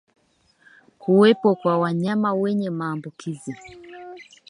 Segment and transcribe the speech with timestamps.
[0.99, 3.55] Kuwepo kwa wanyama wenye maambukizi